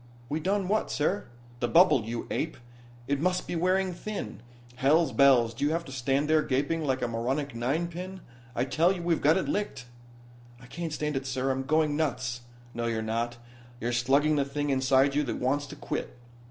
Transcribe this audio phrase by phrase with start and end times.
[0.29, 1.27] "We done what, sir?"
[1.59, 2.57] "The bubble, you ape
[3.07, 4.41] it must be wearing thin.
[4.77, 8.21] Hell's bells, do you have to stand there gaping like a moronic ninepin?
[8.55, 9.85] I tell you, we've got it licked."
[10.59, 11.51] "I can't stand it, sir.
[11.51, 12.41] I'm going nuts."
[12.73, 13.37] "No you're not.
[13.79, 16.17] You're slugging the thing inside you that wants to quit.